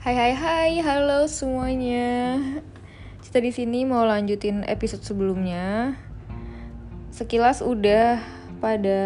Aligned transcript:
Hai 0.00 0.16
hai 0.16 0.32
hai, 0.32 0.72
halo 0.80 1.28
semuanya. 1.28 2.40
Kita 3.20 3.36
di 3.36 3.52
sini 3.52 3.84
mau 3.84 4.00
lanjutin 4.08 4.64
episode 4.64 5.04
sebelumnya. 5.04 5.92
Sekilas 7.12 7.60
udah 7.60 8.16
pada 8.64 9.02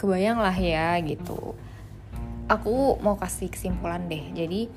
kebayang 0.00 0.40
lah 0.40 0.56
ya 0.56 0.96
gitu. 1.04 1.52
Aku 2.48 2.96
mau 3.04 3.20
kasih 3.20 3.52
kesimpulan 3.52 4.08
deh. 4.08 4.32
Jadi 4.32 4.72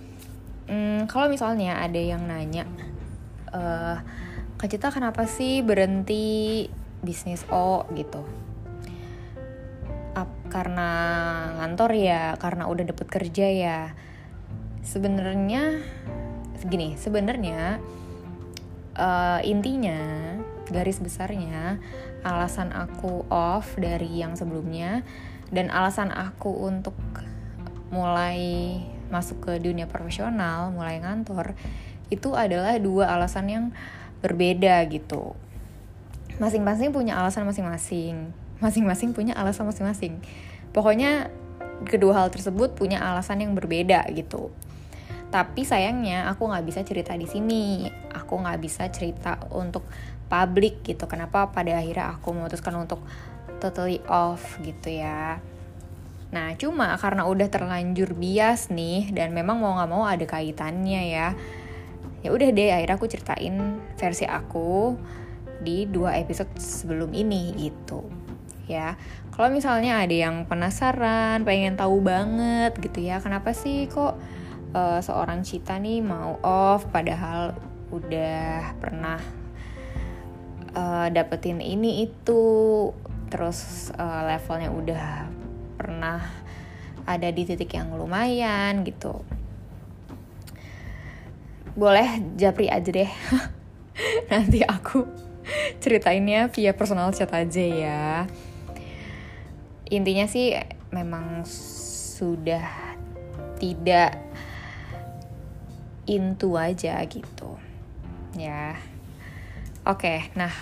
hmm, 0.68 1.08
kalau 1.08 1.32
misalnya 1.32 1.80
ada 1.80 2.04
yang 2.04 2.28
nanya, 2.28 2.68
uh, 3.56 4.04
Kak 4.60 4.68
Cita 4.68 4.92
kenapa 4.92 5.32
sih 5.32 5.64
berhenti 5.64 6.68
bisnis 7.00 7.48
O 7.48 7.88
gitu? 7.96 8.20
Ap, 10.12 10.28
karena 10.52 10.92
ngantor 11.56 11.96
ya, 11.96 12.36
karena 12.36 12.68
udah 12.68 12.84
dapet 12.84 13.08
kerja 13.08 13.48
ya. 13.48 13.80
Sebenarnya 14.84 15.80
gini, 16.68 17.00
sebenarnya 17.00 17.80
uh, 19.00 19.40
intinya 19.48 20.36
garis 20.68 21.00
besarnya 21.00 21.80
alasan 22.24 22.72
aku 22.72 23.28
off 23.28 23.76
dari 23.76 24.24
yang 24.24 24.36
sebelumnya 24.36 25.04
dan 25.52 25.72
alasan 25.72 26.12
aku 26.12 26.52
untuk 26.68 26.96
mulai 27.92 28.80
masuk 29.08 29.44
ke 29.48 29.54
dunia 29.64 29.88
profesional, 29.88 30.72
mulai 30.76 31.00
ngantor 31.00 31.56
itu 32.12 32.36
adalah 32.36 32.76
dua 32.76 33.16
alasan 33.16 33.48
yang 33.48 33.66
berbeda 34.20 34.84
gitu. 34.92 35.36
Masing-masing 36.44 36.92
punya 36.92 37.20
alasan 37.20 37.48
masing-masing. 37.48 38.36
Masing-masing 38.60 39.16
punya 39.16 39.38
alasan 39.38 39.70
masing-masing. 39.70 40.18
Pokoknya 40.74 41.30
kedua 41.86 42.24
hal 42.24 42.28
tersebut 42.32 42.74
punya 42.74 43.04
alasan 43.04 43.44
yang 43.44 43.54
berbeda 43.54 44.08
gitu 44.16 44.50
tapi 45.34 45.66
sayangnya 45.66 46.30
aku 46.30 46.46
nggak 46.46 46.62
bisa 46.62 46.86
cerita 46.86 47.18
di 47.18 47.26
sini. 47.26 47.90
Aku 48.14 48.38
nggak 48.38 48.62
bisa 48.62 48.86
cerita 48.94 49.42
untuk 49.50 49.82
publik 50.30 50.86
gitu. 50.86 51.10
Kenapa 51.10 51.50
pada 51.50 51.74
akhirnya 51.74 52.14
aku 52.14 52.38
memutuskan 52.38 52.78
untuk 52.78 53.02
totally 53.58 53.98
off 54.06 54.62
gitu 54.62 54.94
ya? 54.94 55.42
Nah 56.30 56.54
cuma 56.54 56.94
karena 57.02 57.26
udah 57.26 57.50
terlanjur 57.50 58.14
bias 58.14 58.70
nih 58.70 59.10
dan 59.10 59.34
memang 59.34 59.58
mau 59.58 59.74
nggak 59.74 59.90
mau 59.90 60.06
ada 60.06 60.26
kaitannya 60.26 61.02
ya 61.18 61.28
ya 62.24 62.32
udah 62.32 62.50
deh 62.56 62.72
akhirnya 62.72 62.96
aku 62.96 63.08
ceritain 63.12 63.56
versi 64.00 64.24
aku 64.24 64.96
di 65.60 65.84
dua 65.86 66.16
episode 66.16 66.50
sebelum 66.62 67.10
ini 67.12 67.58
gitu 67.58 68.06
ya. 68.70 68.96
Kalau 69.34 69.50
misalnya 69.50 69.98
ada 69.98 70.14
yang 70.14 70.46
penasaran, 70.46 71.42
pengen 71.44 71.76
tahu 71.76 72.00
banget 72.00 72.78
gitu 72.80 73.02
ya, 73.02 73.18
kenapa 73.18 73.52
sih 73.52 73.90
kok 73.90 74.16
uh, 74.74 75.00
seorang 75.00 75.46
Cita 75.46 75.78
nih 75.78 76.02
mau 76.02 76.38
off 76.42 76.90
padahal 76.90 77.56
udah 77.94 78.74
pernah 78.82 79.22
uh, 80.74 81.08
dapetin 81.14 81.62
ini 81.62 82.10
itu, 82.10 82.44
terus 83.30 83.90
uh, 83.96 84.26
levelnya 84.26 84.70
udah 84.74 85.06
pernah 85.78 86.20
ada 87.06 87.30
di 87.30 87.46
titik 87.46 87.78
yang 87.78 87.94
lumayan 87.94 88.82
gitu. 88.84 89.22
Boleh 91.74 92.22
japri 92.38 92.70
aja 92.70 92.90
deh. 92.90 93.12
Nanti 94.34 94.66
aku 94.66 95.06
ceritainnya 95.84 96.48
via 96.48 96.72
personal 96.72 97.12
chat 97.12 97.30
aja 97.36 97.60
ya 97.60 98.24
intinya 99.92 100.26
sih 100.26 100.56
memang 100.90 101.44
sudah 102.16 102.66
tidak 103.60 104.23
into 106.10 106.56
aja 106.60 107.00
gitu. 107.08 107.58
Ya. 108.36 108.78
Oke 109.84 110.32
nah. 110.34 110.54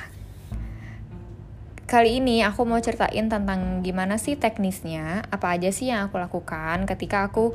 Kali 1.91 2.23
ini 2.23 2.39
aku 2.39 2.63
mau 2.63 2.79
ceritain 2.79 3.27
tentang 3.27 3.83
gimana 3.83 4.15
sih 4.15 4.39
teknisnya 4.39 5.27
apa 5.27 5.59
aja 5.59 5.75
sih 5.75 5.91
yang 5.91 6.07
aku 6.07 6.23
lakukan 6.23 6.87
ketika 6.87 7.27
aku 7.27 7.51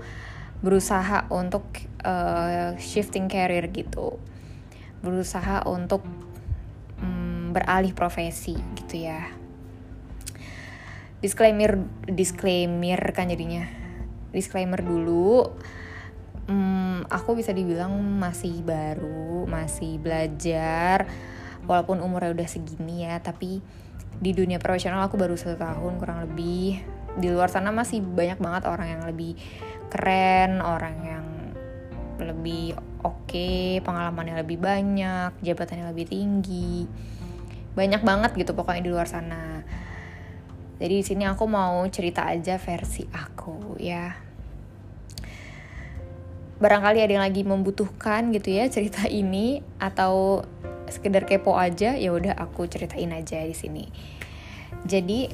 berusaha 0.61 1.25
untuk 1.33 1.65
uh, 2.05 2.77
shifting 2.77 3.33
career 3.33 3.73
gitu. 3.73 4.21
Berusaha 5.01 5.65
untuk 5.65 6.05
um, 7.01 7.57
beralih 7.57 7.97
profesi 7.97 8.61
gitu 8.77 9.09
ya. 9.09 9.25
Disclaimer 11.25 11.81
disclaimer 12.05 13.01
kan 13.17 13.33
jadinya. 13.33 13.65
Disclaimer 14.37 14.85
dulu 14.85 15.49
hmm, 16.47 17.11
aku 17.11 17.39
bisa 17.39 17.51
dibilang 17.55 17.93
masih 18.19 18.63
baru 18.63 19.47
masih 19.47 19.99
belajar. 20.03 21.07
Walaupun 21.67 21.99
umurnya 21.99 22.31
udah 22.31 22.49
segini 22.49 23.07
ya 23.07 23.19
tapi 23.19 23.59
di 24.17 24.31
dunia 24.33 24.57
profesional 24.57 25.05
aku 25.05 25.19
baru 25.19 25.35
satu 25.35 25.59
tahun 25.59 25.99
kurang 25.99 26.25
lebih. 26.27 26.83
Di 27.17 27.29
luar 27.33 27.49
sana 27.49 27.73
masih 27.73 28.05
banyak 28.05 28.39
banget 28.39 28.69
orang 28.69 28.89
yang 28.99 29.03
lebih 29.09 29.35
keren 29.87 30.61
orang 30.61 30.97
yang 31.05 31.27
lebih 32.17 32.77
oke 33.05 33.29
okay, 33.29 33.79
pengalamannya 33.85 34.41
lebih 34.41 34.59
banyak 34.61 35.37
jabatannya 35.41 35.93
lebih 35.93 36.07
tinggi. 36.09 36.89
Banyak 37.77 38.03
banget 38.03 38.33
gitu 38.41 38.57
pokoknya 38.57 38.83
di 38.83 38.91
luar 38.91 39.09
sana. 39.09 39.61
Jadi 40.77 40.95
di 41.01 41.05
sini 41.05 41.25
aku 41.25 41.49
mau 41.49 41.81
cerita 41.89 42.29
aja 42.29 42.61
versi 42.61 43.05
aku 43.09 43.81
ya. 43.81 44.26
Barangkali 46.57 47.05
ada 47.05 47.13
yang 47.13 47.25
lagi 47.25 47.45
membutuhkan 47.45 48.33
gitu 48.33 48.49
ya 48.49 48.65
cerita 48.73 49.05
ini 49.13 49.61
atau 49.77 50.41
sekedar 50.89 51.29
kepo 51.29 51.53
aja, 51.53 52.01
ya 52.01 52.11
udah 52.17 52.33
aku 52.33 52.65
ceritain 52.65 53.13
aja 53.13 53.45
di 53.45 53.53
sini. 53.53 53.85
Jadi 54.89 55.29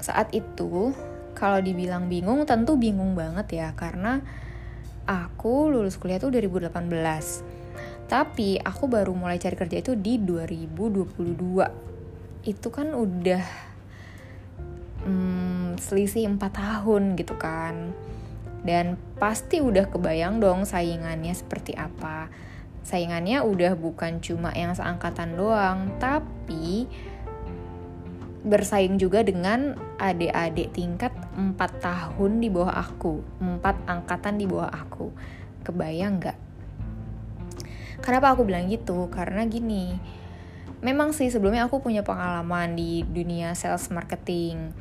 saat 0.00 0.32
itu 0.32 0.96
kalau 1.36 1.60
dibilang 1.60 2.08
bingung 2.08 2.48
tentu 2.48 2.80
bingung 2.80 3.12
banget 3.12 3.60
ya 3.60 3.68
karena 3.76 4.24
aku 5.04 5.68
lulus 5.68 6.00
kuliah 6.00 6.16
tuh 6.16 6.32
2018. 6.32 6.72
Tapi 8.08 8.56
aku 8.60 8.84
baru 8.88 9.12
mulai 9.12 9.36
cari 9.36 9.60
kerja 9.60 9.84
itu 9.84 9.92
di 10.00 10.16
2022. 10.16 12.48
Itu 12.48 12.68
kan 12.72 12.96
udah 12.96 13.44
hmm, 15.04 15.76
selisih 15.76 16.32
4 16.32 16.40
tahun 16.40 17.20
gitu 17.20 17.36
kan 17.36 17.92
dan 18.64 18.96
pasti 19.20 19.60
udah 19.60 19.86
kebayang 19.92 20.40
dong 20.40 20.64
saingannya 20.64 21.36
seperti 21.36 21.76
apa 21.76 22.32
saingannya 22.84 23.40
udah 23.40 23.76
bukan 23.76 24.20
cuma 24.20 24.52
yang 24.52 24.76
seangkatan 24.76 25.36
doang 25.36 25.92
tapi 26.00 26.88
bersaing 28.44 29.00
juga 29.00 29.24
dengan 29.24 29.72
adik-adik 29.96 30.76
tingkat 30.76 31.12
4 31.32 31.56
tahun 31.80 32.44
di 32.44 32.52
bawah 32.52 32.76
aku 32.76 33.24
4 33.40 33.88
angkatan 33.88 34.36
di 34.36 34.44
bawah 34.44 34.68
aku 34.68 35.08
kebayang 35.64 36.20
gak? 36.20 36.36
Kenapa 38.04 38.36
aku 38.36 38.44
bilang 38.44 38.68
gitu? 38.68 39.08
Karena 39.08 39.48
gini, 39.48 39.96
memang 40.84 41.16
sih 41.16 41.32
sebelumnya 41.32 41.64
aku 41.64 41.80
punya 41.80 42.04
pengalaman 42.04 42.76
di 42.76 43.00
dunia 43.00 43.56
sales 43.56 43.88
marketing 43.88 44.76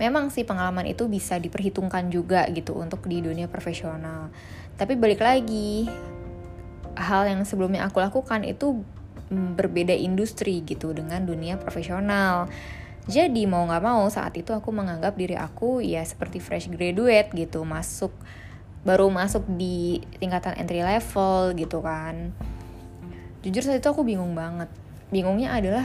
memang 0.00 0.32
sih 0.32 0.48
pengalaman 0.48 0.88
itu 0.88 1.04
bisa 1.12 1.36
diperhitungkan 1.36 2.08
juga 2.08 2.48
gitu 2.48 2.72
untuk 2.80 3.04
di 3.04 3.20
dunia 3.20 3.46
profesional. 3.52 4.32
Tapi 4.80 4.96
balik 4.96 5.20
lagi, 5.20 5.84
hal 6.96 7.28
yang 7.28 7.44
sebelumnya 7.44 7.84
aku 7.84 8.00
lakukan 8.00 8.48
itu 8.48 8.80
mm, 9.28 9.60
berbeda 9.60 9.92
industri 9.92 10.64
gitu 10.64 10.96
dengan 10.96 11.28
dunia 11.28 11.60
profesional. 11.60 12.48
Jadi 13.04 13.44
mau 13.44 13.68
nggak 13.68 13.84
mau 13.84 14.08
saat 14.08 14.32
itu 14.40 14.56
aku 14.56 14.72
menganggap 14.72 15.20
diri 15.20 15.36
aku 15.36 15.84
ya 15.84 16.00
seperti 16.00 16.40
fresh 16.40 16.72
graduate 16.72 17.36
gitu, 17.36 17.60
masuk 17.68 18.12
baru 18.80 19.12
masuk 19.12 19.44
di 19.60 20.00
tingkatan 20.16 20.56
entry 20.56 20.80
level 20.80 21.52
gitu 21.60 21.84
kan. 21.84 22.32
Jujur 23.44 23.60
saat 23.60 23.84
itu 23.84 23.88
aku 23.92 24.00
bingung 24.00 24.32
banget. 24.32 24.72
Bingungnya 25.12 25.52
adalah 25.52 25.84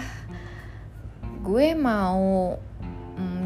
gue 1.44 1.68
mau 1.76 2.56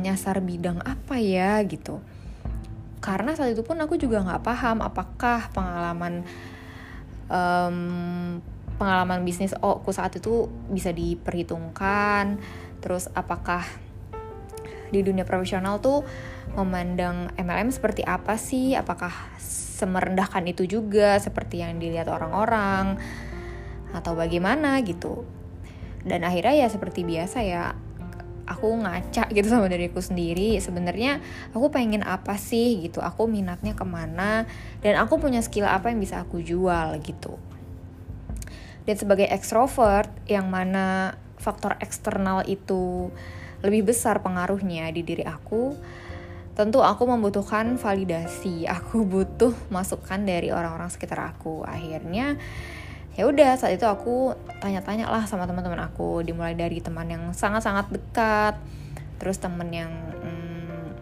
nyasar 0.01 0.42
bidang 0.42 0.81
apa 0.83 1.18
ya 1.21 1.62
gitu. 1.66 2.01
Karena 3.00 3.33
saat 3.33 3.56
itu 3.56 3.63
pun 3.63 3.80
aku 3.80 3.95
juga 3.95 4.19
nggak 4.21 4.44
paham 4.44 4.83
apakah 4.83 5.48
pengalaman 5.56 6.27
um, 7.31 7.77
pengalaman 8.75 9.24
bisnis 9.27 9.56
oh 9.60 9.80
aku 9.80 9.92
saat 9.92 10.16
itu 10.16 10.48
bisa 10.71 10.95
diperhitungkan 10.95 12.39
terus 12.80 13.12
apakah 13.12 13.68
di 14.89 15.06
dunia 15.06 15.27
profesional 15.27 15.77
tuh 15.83 16.01
memandang 16.57 17.30
MLM 17.38 17.69
seperti 17.69 18.01
apa 18.01 18.36
sih? 18.36 18.74
Apakah 18.74 19.13
semerendahkan 19.39 20.44
itu 20.50 20.66
juga 20.66 21.21
seperti 21.21 21.62
yang 21.62 21.77
dilihat 21.77 22.10
orang-orang? 22.10 22.98
Atau 23.94 24.18
bagaimana 24.18 24.81
gitu. 24.81 25.25
Dan 26.01 26.25
akhirnya 26.25 26.66
ya 26.66 26.68
seperti 26.71 27.06
biasa 27.06 27.45
ya 27.45 27.77
aku 28.50 28.74
ngaca 28.81 29.30
gitu 29.30 29.48
sama 29.48 29.69
diriku 29.69 30.01
sendiri 30.01 30.57
sebenarnya 30.57 31.22
aku 31.54 31.69
pengen 31.69 32.01
apa 32.01 32.36
sih 32.36 32.81
gitu? 32.81 33.00
Aku 33.00 33.30
minatnya 33.30 33.78
ke 33.78 33.86
mana? 33.86 34.50
Dan 34.81 34.98
aku 34.98 35.22
punya 35.22 35.46
skill 35.46 35.69
apa 35.69 35.94
yang 35.94 36.01
bisa 36.01 36.25
aku 36.25 36.42
jual 36.42 36.98
gitu. 37.06 37.38
Dan 38.90 38.98
sebagai 38.98 39.30
ekstrovert 39.30 40.10
yang 40.25 40.50
mana 40.50 41.13
faktor 41.38 41.78
eksternal 41.78 42.42
itu 42.50 43.13
lebih 43.62 43.94
besar 43.94 44.25
pengaruhnya 44.25 44.90
di 44.90 45.06
diri 45.06 45.24
aku 45.24 45.78
tentu 46.60 46.84
aku 46.84 47.07
membutuhkan 47.07 47.80
validasi. 47.80 48.68
Aku 48.68 49.07
butuh 49.07 49.56
masukan 49.72 50.19
dari 50.28 50.52
orang-orang 50.52 50.92
sekitar 50.92 51.31
aku. 51.31 51.63
Akhirnya 51.63 52.36
ya 53.19 53.27
udah 53.27 53.60
saat 53.60 53.75
itu 53.75 53.83
aku 53.83 54.31
tanya-tanya 54.63 55.12
lah 55.12 55.27
sama 55.27 55.44
teman-teman 55.44 55.92
aku 55.92 56.24
dimulai 56.24 56.56
dari 56.56 56.80
teman 56.80 57.04
yang 57.12 57.36
sangat-sangat 57.36 57.92
dekat 57.92 58.56
terus 59.19 59.36
temen 59.44 59.68
yang 59.75 59.92
hmm, 59.92 60.95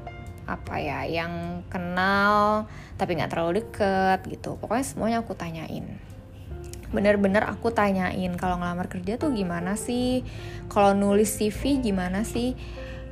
apa 0.50 0.82
ya 0.82 1.06
yang 1.06 1.62
kenal 1.70 2.66
tapi 2.98 3.22
nggak 3.22 3.30
terlalu 3.30 3.62
deket 3.62 4.26
gitu. 4.26 4.58
Pokoknya 4.58 4.82
semuanya 4.82 5.18
aku 5.22 5.38
tanyain. 5.38 5.86
Bener-bener 6.90 7.46
aku 7.46 7.70
tanyain 7.70 8.34
kalau 8.34 8.58
ngelamar 8.58 8.90
kerja 8.90 9.22
tuh 9.22 9.38
gimana 9.38 9.78
sih? 9.78 10.26
Kalau 10.74 10.98
nulis 10.98 11.38
CV 11.38 11.78
gimana 11.86 12.26
sih? 12.26 12.58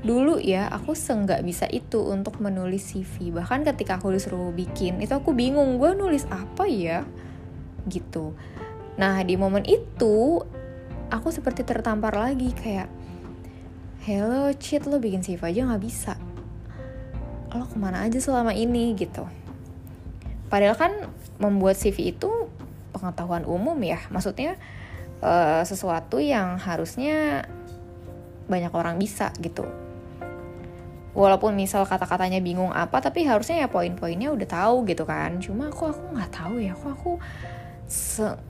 Dulu 0.02 0.42
ya 0.42 0.66
aku 0.74 0.98
senggak 0.98 1.46
bisa 1.46 1.70
itu 1.70 2.02
untuk 2.02 2.42
menulis 2.42 2.90
CV 2.90 3.30
bahkan 3.30 3.62
ketika 3.62 4.02
aku 4.02 4.10
disuruh 4.10 4.50
bikin 4.50 4.98
itu 4.98 5.14
aku 5.14 5.38
bingung 5.38 5.78
gue 5.78 5.94
nulis 5.94 6.26
apa 6.34 6.66
ya? 6.66 7.06
Gitu 7.86 8.34
Nah 8.96 9.20
di 9.24 9.36
momen 9.36 9.68
itu 9.68 10.40
aku 11.12 11.28
seperti 11.32 11.68
tertampar 11.68 12.16
lagi 12.16 12.52
kayak 12.56 12.88
Hello 14.06 14.54
cheat 14.54 14.86
lo 14.86 15.02
bikin 15.02 15.26
CV 15.26 15.42
aja 15.50 15.66
gak 15.66 15.82
bisa. 15.82 16.14
Lo 17.58 17.66
ke 17.66 17.74
mana 17.74 18.06
aja 18.06 18.22
selama 18.22 18.54
ini? 18.54 18.94
Gitu. 18.94 19.26
Padahal 20.46 20.78
kan 20.78 20.94
membuat 21.42 21.74
CV 21.74 22.14
itu 22.14 22.30
pengetahuan 22.94 23.50
umum 23.50 23.74
ya. 23.82 23.98
Maksudnya 24.14 24.62
uh, 25.26 25.66
sesuatu 25.66 26.22
yang 26.22 26.62
harusnya 26.62 27.50
banyak 28.46 28.70
orang 28.78 29.02
bisa 29.02 29.34
gitu. 29.42 29.66
Walaupun 31.18 31.58
misal 31.58 31.90
kata-katanya 31.90 32.46
bingung 32.46 32.70
apa 32.78 33.02
tapi 33.02 33.26
harusnya 33.26 33.66
ya 33.66 33.68
poin-poinnya 33.74 34.30
udah 34.30 34.46
tahu 34.46 34.86
gitu 34.86 35.02
kan. 35.02 35.42
Cuma 35.42 35.74
aku 35.74 35.90
aku 35.90 36.14
nggak 36.14 36.30
tahu 36.30 36.62
ya 36.62 36.78
aku 36.78 36.88
aku 36.94 37.12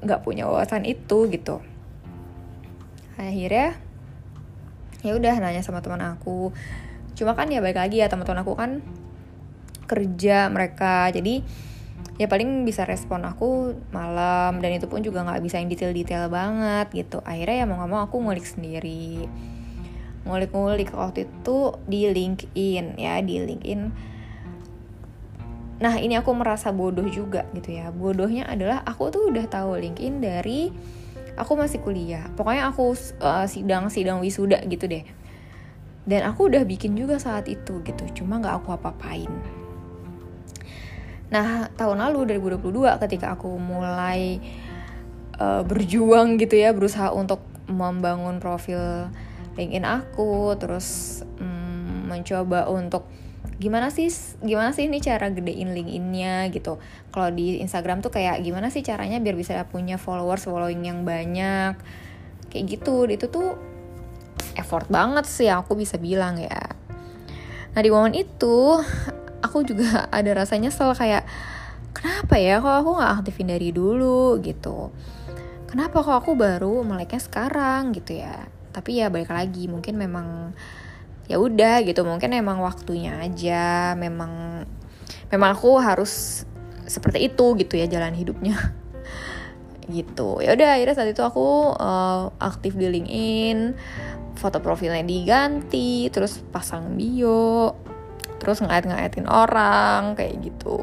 nggak 0.03 0.23
punya 0.23 0.47
wawasan 0.47 0.87
itu 0.87 1.27
gitu. 1.27 1.59
Akhirnya 3.19 3.75
ya 5.03 5.11
udah 5.15 5.33
nanya 5.39 5.61
sama 5.61 5.83
teman 5.83 6.01
aku. 6.01 6.55
Cuma 7.15 7.35
kan 7.35 7.47
ya 7.51 7.63
baik 7.63 7.79
lagi 7.79 8.03
ya 8.03 8.07
teman-teman 8.11 8.43
aku 8.43 8.53
kan 8.55 8.71
kerja 9.87 10.47
mereka. 10.51 11.11
Jadi 11.11 11.43
ya 12.15 12.31
paling 12.31 12.63
bisa 12.63 12.87
respon 12.87 13.27
aku 13.27 13.75
malam 13.91 14.63
dan 14.63 14.71
itu 14.71 14.87
pun 14.87 15.03
juga 15.03 15.27
nggak 15.27 15.43
bisa 15.43 15.59
yang 15.59 15.67
detail-detail 15.67 16.31
banget 16.31 16.88
gitu. 16.95 17.19
Akhirnya 17.23 17.63
ya 17.63 17.65
mau 17.67 17.79
nggak 17.79 17.91
mau 17.91 18.01
aku 18.03 18.23
ngulik 18.23 18.47
sendiri. 18.47 19.27
Ngulik-ngulik 20.25 20.89
waktu 20.95 21.29
itu 21.29 21.57
di 21.85 22.09
LinkedIn 22.09 22.97
ya 22.97 23.21
di 23.21 23.35
LinkedIn 23.45 23.81
Nah 25.75 26.00
ini 26.00 26.16
aku 26.16 26.31
merasa 26.31 26.72
bodoh 26.72 27.07
juga 27.12 27.44
gitu 27.51 27.75
ya. 27.75 27.92
Bodohnya 27.92 28.48
adalah 28.48 28.80
aku 28.88 29.12
tuh 29.12 29.27
udah 29.27 29.45
tahu 29.51 29.75
LinkedIn 29.75 30.24
dari 30.24 30.72
aku 31.36 31.60
masih 31.60 31.83
kuliah. 31.83 32.31
Pokoknya 32.39 32.72
aku 32.72 32.95
uh, 33.19 33.44
sidang-sidang 33.48 34.24
wisuda 34.24 34.63
gitu 34.72 34.88
deh. 34.88 35.04
Dan 36.06 36.24
aku 36.24 36.48
udah 36.48 36.62
bikin 36.63 36.94
juga 36.94 37.18
saat 37.18 37.50
itu 37.50 37.81
gitu 37.81 38.06
Cuma 38.13 38.38
gak 38.38 38.62
aku 38.62 38.77
apa-apain. 38.77 39.31
Nah 41.33 41.68
tahun 41.74 41.98
lalu 42.07 42.38
2022 42.38 43.01
ketika 43.01 43.33
aku 43.33 43.57
mulai 43.57 44.38
uh, 45.42 45.66
berjuang 45.66 46.38
gitu 46.38 46.56
ya 46.56 46.69
Berusaha 46.72 47.10
untuk 47.10 47.42
membangun 47.66 48.38
profil 48.38 49.10
LinkedIn 49.57 49.83
aku 49.83 50.54
Terus 50.56 51.19
um, 51.42 52.06
mencoba 52.07 52.69
untuk 52.69 53.10
gimana 53.55 53.87
sih 53.87 54.11
gimana 54.43 54.75
sih 54.75 54.91
ini 54.91 54.99
cara 54.99 55.31
gedein 55.31 55.71
LinkedIn-nya 55.71 56.51
gitu. 56.51 56.79
Kalau 57.11 57.31
di 57.31 57.63
Instagram 57.63 58.03
tuh 58.03 58.11
kayak 58.11 58.43
gimana 58.43 58.67
sih 58.67 58.83
caranya 58.83 59.23
biar 59.23 59.35
bisa 59.35 59.63
punya 59.71 59.95
followers 59.95 60.43
following 60.43 60.83
yang 60.83 61.07
banyak. 61.07 61.79
Kayak 62.51 62.65
gitu. 62.67 63.07
Itu 63.07 63.31
tuh 63.31 63.55
effort 64.59 64.87
banget 64.91 65.23
sih 65.27 65.47
aku 65.47 65.75
bisa 65.79 65.95
bilang 65.95 66.39
ya. 66.39 66.75
Nah, 67.75 67.81
di 67.83 67.91
momen 67.91 68.15
itu 68.15 68.79
aku 69.43 69.67
juga 69.67 70.07
ada 70.17 70.31
rasanya 70.31 70.71
nyesel 70.71 70.95
kayak 70.95 71.23
kenapa 71.95 72.35
ya 72.39 72.59
kok 72.59 72.75
aku 72.83 72.89
nggak 72.99 73.13
aktifin 73.19 73.51
dari 73.51 73.69
dulu 73.71 74.39
gitu. 74.43 74.91
Kenapa 75.67 76.03
kok 76.03 76.23
aku 76.23 76.39
baru 76.39 76.83
meleknya 76.87 77.19
sekarang 77.19 77.91
gitu 77.95 78.19
ya. 78.19 78.47
Tapi 78.71 78.99
ya 78.99 79.07
balik 79.11 79.31
lagi 79.31 79.67
mungkin 79.67 79.95
memang 79.99 80.55
ya 81.25 81.42
udah 81.42 81.81
gitu 81.81 82.06
mungkin 82.06 82.38
emang 82.38 82.62
waktunya 82.62 83.18
aja 83.18 83.98
memang 83.98 84.66
memang 85.33 85.50
aku 85.57 85.81
harus 85.81 86.45
seperti 86.86 87.30
itu 87.33 87.45
gitu 87.57 87.74
ya 87.75 87.89
jalan 87.89 88.13
hidupnya. 88.13 88.56
Gitu. 89.86 90.42
Ya 90.42 90.57
udah 90.57 90.81
akhirnya 90.81 90.98
saat 90.98 91.13
itu 91.13 91.22
aku 91.22 91.77
uh, 91.77 92.33
aktif 92.42 92.74
di 92.74 92.89
LinkedIn 92.89 93.77
foto 94.33 94.57
profilnya 94.57 95.06
diganti 95.06 96.10
terus 96.10 96.42
pasang 96.50 96.98
bio 96.98 97.77
terus 98.42 98.66
ngait-ngaitin 98.66 99.30
orang 99.30 100.18
kayak 100.18 100.42
gitu. 100.42 100.81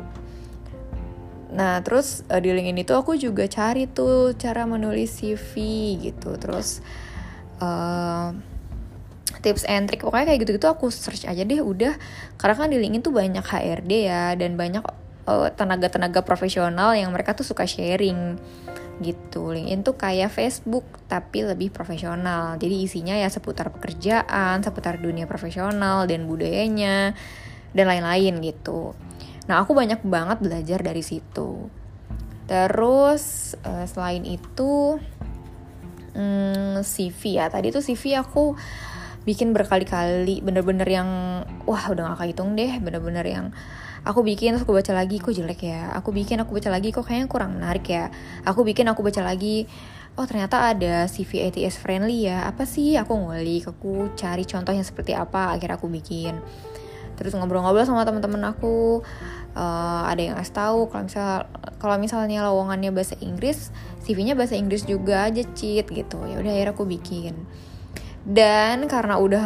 Nah 1.51 1.83
terus 1.83 2.23
uh, 2.31 2.39
di 2.39 2.55
LinkedIn 2.55 2.87
itu 2.87 2.95
aku 2.95 3.19
juga 3.19 3.51
cari 3.51 3.91
tuh 3.91 4.39
cara 4.39 4.71
menulis 4.71 5.19
CV 5.19 5.51
gitu 5.99 6.39
terus 6.39 6.79
uh, 7.59 8.31
tips 9.41 9.65
and 9.65 9.89
trick. 9.89 10.05
Pokoknya 10.05 10.35
kayak 10.35 10.41
gitu-gitu 10.45 10.69
aku 10.69 10.93
search 10.93 11.25
aja 11.25 11.41
deh 11.41 11.61
udah. 11.65 11.97
Karena 12.37 12.55
kan 12.59 12.69
di 12.69 12.79
LinkedIn 12.83 13.03
tuh 13.07 13.15
banyak 13.15 13.45
HRD 13.45 13.93
ya 14.05 14.37
dan 14.37 14.61
banyak 14.61 14.85
eh, 15.31 15.49
tenaga-tenaga 15.57 16.21
profesional 16.21 16.93
yang 16.93 17.15
mereka 17.15 17.33
tuh 17.33 17.47
suka 17.47 17.65
sharing 17.65 18.37
gitu. 19.01 19.51
LinkedIn 19.57 19.81
tuh 19.83 19.97
kayak 19.97 20.29
Facebook 20.29 20.85
tapi 21.09 21.49
lebih 21.49 21.73
profesional. 21.73 22.61
Jadi 22.61 22.85
isinya 22.85 23.17
ya 23.17 23.33
seputar 23.33 23.73
pekerjaan 23.73 24.61
seputar 24.61 25.01
dunia 25.01 25.25
profesional 25.25 26.05
dan 26.05 26.29
budayanya 26.29 27.17
dan 27.73 27.85
lain-lain 27.89 28.39
gitu. 28.45 28.93
Nah 29.49 29.65
aku 29.65 29.73
banyak 29.73 30.05
banget 30.07 30.39
belajar 30.39 30.79
dari 30.85 31.03
situ. 31.03 31.67
Terus 32.47 33.57
uh, 33.65 33.87
selain 33.89 34.23
itu 34.29 35.01
hmm, 36.15 36.85
CV 36.85 37.41
ya. 37.43 37.49
Tadi 37.49 37.73
tuh 37.75 37.83
CV 37.83 38.21
aku 38.21 38.55
bikin 39.23 39.55
berkali-kali 39.55 40.43
bener-bener 40.43 40.89
yang 40.89 41.09
wah 41.65 41.85
udah 41.91 42.15
gak 42.15 42.27
kehitung 42.27 42.59
deh 42.59 42.79
bener-bener 42.83 43.23
yang 43.23 43.47
aku 44.03 44.27
bikin 44.27 44.55
terus 44.55 44.67
aku 44.67 44.75
baca 44.75 44.93
lagi 44.95 45.23
kok 45.23 45.35
jelek 45.35 45.63
ya? 45.63 45.95
Aku 45.95 46.11
bikin 46.11 46.43
aku 46.43 46.59
baca 46.59 46.71
lagi 46.75 46.91
kok 46.91 47.07
kayaknya 47.07 47.29
kurang 47.31 47.55
menarik 47.59 47.87
ya? 47.87 48.11
Aku 48.43 48.67
bikin 48.67 48.91
aku 48.91 49.01
baca 49.07 49.23
lagi 49.23 49.67
oh 50.19 50.27
ternyata 50.29 50.75
ada 50.75 51.07
CV 51.07 51.49
ATS 51.49 51.79
friendly 51.79 52.27
ya? 52.27 52.51
Apa 52.51 52.67
sih? 52.67 52.99
Aku 52.99 53.15
ngulik 53.15 53.71
aku 53.71 54.11
cari 54.19 54.43
contohnya 54.43 54.83
seperti 54.83 55.15
apa 55.15 55.55
akhirnya 55.55 55.79
aku 55.79 55.87
bikin. 55.87 56.35
Terus 57.15 57.39
ngobrol-ngobrol 57.39 57.87
sama 57.87 58.03
teman-teman 58.03 58.51
aku 58.51 59.07
uh, 59.55 60.03
ada 60.09 60.19
yang 60.19 60.35
ngasih 60.35 60.57
tahu 60.57 60.91
kalau 60.91 61.07
misal 61.07 61.31
kalau 61.79 61.97
misalnya 62.01 62.43
lowongannya 62.43 62.91
bahasa 62.91 63.15
Inggris 63.23 63.71
CV-nya 64.03 64.35
bahasa 64.35 64.59
Inggris 64.59 64.83
juga 64.83 65.31
aja 65.31 65.47
cheat 65.55 65.87
gitu. 65.87 66.19
Ya 66.27 66.43
udah 66.43 66.51
akhirnya 66.51 66.75
aku 66.75 66.85
bikin 66.91 67.39
dan 68.23 68.87
karena 68.87 69.19
udah 69.19 69.45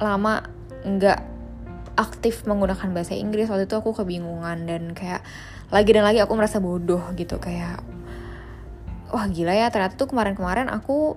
lama 0.00 0.44
nggak 0.84 1.20
aktif 1.94 2.44
menggunakan 2.48 2.90
bahasa 2.90 3.14
Inggris 3.14 3.46
waktu 3.46 3.70
itu 3.70 3.76
aku 3.78 3.94
kebingungan 3.94 4.66
dan 4.66 4.96
kayak 4.96 5.22
lagi 5.70 5.90
dan 5.94 6.04
lagi 6.04 6.18
aku 6.20 6.34
merasa 6.34 6.58
bodoh 6.58 7.02
gitu 7.14 7.38
kayak 7.38 7.80
wah 9.14 9.26
gila 9.30 9.54
ya 9.54 9.70
ternyata 9.70 9.94
tuh 9.94 10.10
kemarin-kemarin 10.10 10.66
aku 10.66 11.14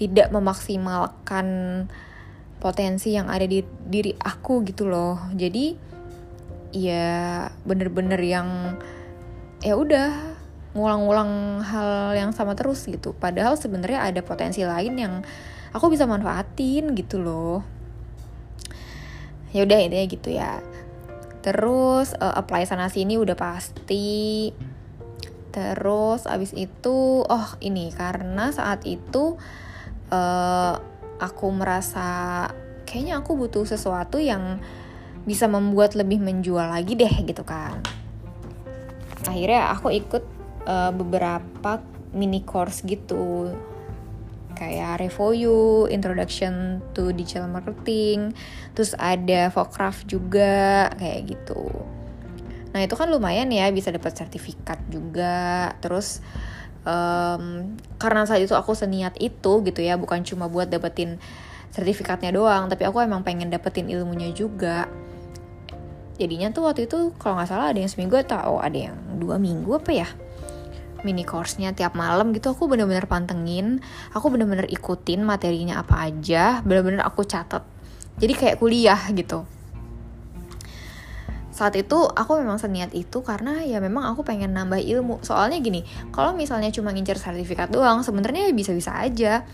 tidak 0.00 0.32
memaksimalkan 0.32 1.46
potensi 2.60 3.16
yang 3.16 3.32
ada 3.32 3.48
di 3.48 3.60
diri 3.64 4.16
aku 4.16 4.64
gitu 4.64 4.88
loh. 4.88 5.20
Jadi 5.32 5.76
ya 6.72 7.48
bener-bener 7.64 8.20
yang 8.20 8.76
ya 9.64 9.76
udah 9.76 10.36
ngulang-ngulang 10.72 11.64
hal 11.64 12.16
yang 12.16 12.30
sama 12.32 12.56
terus 12.56 12.84
gitu. 12.88 13.16
Padahal 13.16 13.60
sebenarnya 13.60 14.08
ada 14.08 14.20
potensi 14.24 14.64
lain 14.64 14.94
yang 14.96 15.14
aku 15.70 15.92
bisa 15.92 16.06
manfaatin 16.06 16.94
gitu 16.98 17.22
loh. 17.22 17.62
Ya 19.50 19.66
udah 19.66 19.78
intinya 19.82 20.06
gitu 20.06 20.28
ya. 20.30 20.62
Terus 21.42 22.14
uh, 22.18 22.34
apply 22.36 22.66
sana 22.66 22.86
sini 22.90 23.18
udah 23.18 23.34
pasti. 23.34 24.50
Terus 25.50 26.30
abis 26.30 26.54
itu 26.54 27.26
oh 27.26 27.48
ini 27.58 27.90
karena 27.90 28.54
saat 28.54 28.86
itu 28.86 29.34
uh, 30.14 30.74
aku 31.18 31.46
merasa 31.50 32.46
kayaknya 32.86 33.22
aku 33.22 33.34
butuh 33.34 33.66
sesuatu 33.66 34.22
yang 34.22 34.62
bisa 35.26 35.50
membuat 35.50 35.98
lebih 35.98 36.22
menjual 36.22 36.70
lagi 36.70 36.94
deh 36.94 37.14
gitu 37.26 37.42
kan. 37.42 37.82
Akhirnya 39.26 39.74
aku 39.74 39.90
ikut 39.90 40.24
uh, 40.64 40.94
beberapa 40.94 41.82
mini 42.14 42.42
course 42.42 42.82
gitu 42.86 43.54
kayak 44.60 45.00
Revo 45.00 45.32
You, 45.32 45.88
Introduction 45.88 46.84
to 46.92 47.16
Digital 47.16 47.48
Marketing, 47.48 48.36
terus 48.76 48.92
ada 49.00 49.48
Vokraft 49.48 50.04
juga 50.04 50.92
kayak 51.00 51.32
gitu. 51.32 51.64
Nah 52.76 52.84
itu 52.84 52.92
kan 52.92 53.08
lumayan 53.08 53.48
ya 53.48 53.72
bisa 53.72 53.88
dapat 53.88 54.12
sertifikat 54.12 54.76
juga, 54.92 55.72
terus 55.80 56.20
um, 56.84 57.72
karena 57.96 58.28
saat 58.28 58.44
itu 58.44 58.52
aku 58.52 58.76
seniat 58.76 59.16
itu 59.16 59.64
gitu 59.64 59.80
ya, 59.80 59.96
bukan 59.96 60.20
cuma 60.28 60.46
buat 60.52 60.68
dapetin 60.68 61.16
sertifikatnya 61.72 62.36
doang, 62.36 62.68
tapi 62.68 62.84
aku 62.84 63.00
emang 63.00 63.24
pengen 63.24 63.48
dapetin 63.48 63.88
ilmunya 63.88 64.28
juga. 64.36 64.86
Jadinya 66.20 66.52
tuh 66.52 66.68
waktu 66.68 66.84
itu 66.84 67.16
kalau 67.16 67.40
nggak 67.40 67.48
salah 67.48 67.72
ada 67.72 67.80
yang 67.80 67.88
seminggu 67.88 68.12
atau 68.20 68.60
ada 68.60 68.76
yang 68.76 68.96
dua 69.16 69.40
minggu 69.40 69.80
apa 69.80 70.04
ya? 70.04 70.08
Mini 71.02 71.24
course-nya 71.24 71.72
tiap 71.72 71.96
malam 71.96 72.32
gitu 72.36 72.52
aku 72.52 72.66
bener-bener 72.70 73.06
pantengin. 73.06 73.80
Aku 74.12 74.28
bener-bener 74.28 74.66
ikutin 74.68 75.24
materinya 75.24 75.80
apa 75.80 76.08
aja 76.08 76.60
bener-bener 76.62 77.04
aku 77.04 77.24
catat. 77.24 77.64
Jadi 78.20 78.32
kayak 78.36 78.56
kuliah 78.60 79.00
gitu. 79.16 79.48
Saat 81.60 81.76
itu 81.76 82.08
aku 82.08 82.40
memang 82.40 82.56
seniat 82.56 82.96
itu 82.96 83.20
karena 83.20 83.60
ya 83.60 83.84
memang 83.84 84.08
aku 84.08 84.24
pengen 84.24 84.56
nambah 84.56 84.80
ilmu. 84.80 85.20
Soalnya 85.20 85.60
gini 85.60 85.84
kalau 86.08 86.32
misalnya 86.32 86.72
cuma 86.72 86.88
ngincer 86.88 87.20
sertifikat 87.20 87.68
doang 87.68 88.00
sebenarnya 88.00 88.48
bisa-bisa 88.56 88.96
aja. 88.96 89.44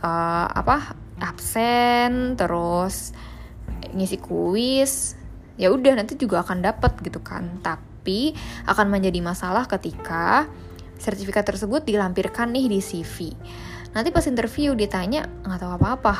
Uh, 0.00 0.48
apa 0.48 0.96
absen 1.22 2.34
terus 2.34 3.14
ngisi 3.94 4.18
kuis 4.18 5.14
ya 5.60 5.70
udah 5.70 5.94
nanti 5.94 6.16
juga 6.16 6.40
akan 6.40 6.64
dapat 6.64 6.96
gitu 7.04 7.20
kan. 7.20 7.60
Tapi 7.60 8.32
akan 8.64 8.88
menjadi 8.88 9.20
masalah 9.20 9.68
ketika 9.68 10.48
sertifikat 11.02 11.42
tersebut 11.42 11.82
dilampirkan 11.82 12.54
nih 12.54 12.70
di 12.70 12.78
CV. 12.78 13.34
Nanti 13.90 14.14
pas 14.14 14.22
interview 14.30 14.78
ditanya 14.78 15.26
nggak 15.42 15.58
tahu 15.58 15.72
apa-apa. 15.74 16.14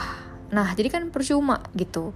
Nah, 0.51 0.75
jadi 0.75 0.91
kan 0.91 1.15
percuma 1.15 1.63
gitu. 1.79 2.11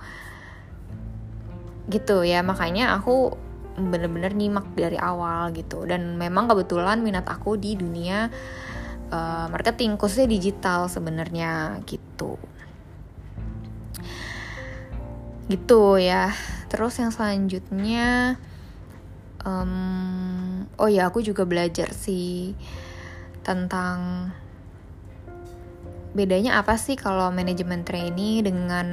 Gitu 1.86 2.26
ya, 2.26 2.42
makanya 2.42 2.98
aku 2.98 3.38
bener-bener 3.78 4.34
nyimak 4.34 4.66
dari 4.74 4.98
awal 4.98 5.54
gitu. 5.54 5.86
Dan 5.86 6.18
memang 6.18 6.50
kebetulan 6.50 7.00
minat 7.06 7.30
aku 7.30 7.54
di 7.54 7.78
dunia 7.78 8.26
uh, 9.14 9.46
marketing, 9.46 9.94
khususnya 9.94 10.26
digital 10.26 10.90
sebenarnya 10.90 11.80
gitu. 11.86 12.34
Gitu 15.46 15.82
ya. 16.02 16.34
Terus 16.66 16.98
yang 16.98 17.14
selanjutnya 17.14 18.36
um, 19.46 20.66
oh 20.76 20.90
ya 20.90 21.08
aku 21.08 21.22
juga 21.22 21.46
belajar 21.46 21.94
sih 21.94 22.52
tentang 23.46 24.28
bedanya 26.16 26.58
apa 26.58 26.74
sih 26.80 26.98
kalau 26.98 27.30
manajemen 27.30 27.86
trainee 27.86 28.42
dengan 28.42 28.88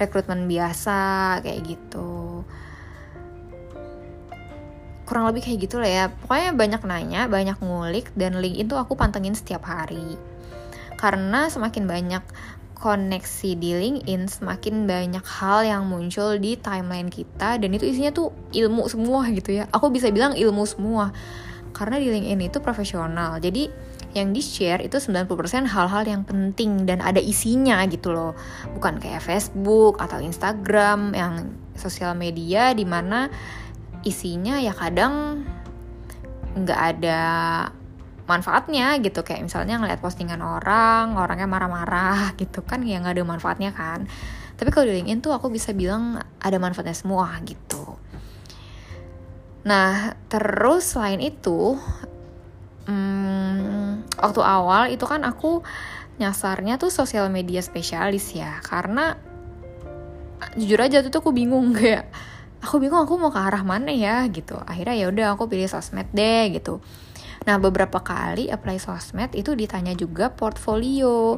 rekrutmen 0.00 0.50
biasa 0.50 1.38
kayak 1.44 1.62
gitu. 1.62 2.42
Kurang 5.04 5.28
lebih 5.30 5.44
kayak 5.44 5.68
gitu 5.68 5.76
lah 5.78 5.90
ya. 5.90 6.04
Pokoknya 6.10 6.50
banyak 6.56 6.82
nanya 6.88 7.20
banyak 7.28 7.60
ngulik 7.60 8.10
dan 8.16 8.40
link 8.40 8.56
itu 8.56 8.74
aku 8.74 8.96
pantengin 8.96 9.36
setiap 9.36 9.68
hari. 9.68 10.16
Karena 10.96 11.52
semakin 11.52 11.84
banyak 11.84 12.24
koneksi 12.74 13.50
di 13.56 13.70
LinkedIn 13.72 14.28
semakin 14.28 14.84
banyak 14.84 15.24
hal 15.24 15.64
yang 15.64 15.82
muncul 15.88 16.36
di 16.36 16.58
timeline 16.58 17.08
kita 17.08 17.56
dan 17.56 17.70
itu 17.72 17.88
isinya 17.88 18.12
tuh 18.12 18.34
ilmu 18.52 18.84
semua 18.90 19.30
gitu 19.30 19.56
ya. 19.56 19.70
Aku 19.72 19.88
bisa 19.88 20.10
bilang 20.10 20.36
ilmu 20.36 20.66
semua. 20.68 21.14
Karena 21.74 21.98
di 21.98 22.06
LinkedIn 22.06 22.50
itu 22.50 22.58
profesional. 22.62 23.42
Jadi 23.42 23.66
yang 24.14 24.30
di-share 24.30 24.78
itu 24.86 25.02
90% 25.02 25.66
hal-hal 25.66 26.02
yang 26.06 26.22
penting 26.22 26.86
dan 26.86 27.02
ada 27.02 27.18
isinya 27.18 27.82
gitu 27.90 28.14
loh. 28.14 28.38
Bukan 28.78 29.02
kayak 29.02 29.26
Facebook 29.26 29.98
atau 29.98 30.22
Instagram 30.22 31.14
yang 31.18 31.34
sosial 31.74 32.14
media 32.14 32.70
di 32.70 32.86
mana 32.86 33.26
isinya 34.06 34.62
ya 34.62 34.70
kadang 34.70 35.42
nggak 36.54 36.80
ada 36.94 37.22
manfaatnya 38.24 38.96
gitu. 39.00 39.20
Kayak 39.24 39.48
misalnya 39.48 39.76
ngeliat 39.80 40.00
postingan 40.00 40.40
orang 40.40 41.16
orangnya 41.16 41.48
marah-marah 41.48 42.32
gitu 42.40 42.64
kan 42.64 42.84
ya 42.84 43.00
nggak 43.00 43.20
ada 43.20 43.24
manfaatnya 43.24 43.70
kan. 43.72 44.08
Tapi 44.54 44.70
kalau 44.70 44.86
di 44.86 45.02
LinkedIn 45.02 45.20
tuh 45.20 45.34
aku 45.34 45.50
bisa 45.50 45.74
bilang 45.74 46.20
ada 46.40 46.56
manfaatnya 46.56 46.96
semua 46.96 47.34
gitu. 47.44 47.98
Nah 49.64 50.14
terus 50.28 50.94
selain 50.94 51.20
itu 51.20 51.76
hmm, 52.86 54.14
waktu 54.20 54.40
awal 54.44 54.92
itu 54.92 55.04
kan 55.08 55.24
aku 55.24 55.64
nyasarnya 56.14 56.78
tuh 56.78 56.94
sosial 56.94 57.28
media 57.28 57.60
spesialis 57.60 58.32
ya. 58.32 58.62
Karena 58.62 59.18
jujur 60.54 60.78
aja 60.78 61.00
tuh, 61.02 61.20
aku 61.20 61.34
bingung 61.34 61.74
kayak 61.78 62.08
aku 62.62 62.80
bingung 62.80 63.04
aku 63.04 63.20
mau 63.20 63.34
ke 63.34 63.40
arah 63.42 63.66
mana 63.66 63.90
ya 63.90 64.24
gitu. 64.30 64.56
Akhirnya 64.64 64.94
ya 64.96 65.06
udah 65.10 65.26
aku 65.34 65.50
pilih 65.50 65.68
sosmed 65.68 66.08
deh 66.14 66.54
gitu 66.54 66.80
Nah, 67.44 67.56
beberapa 67.60 68.00
kali 68.00 68.48
apply 68.48 68.80
sosmed 68.80 69.36
itu 69.36 69.52
ditanya 69.52 69.92
juga 69.92 70.32
portfolio. 70.32 71.36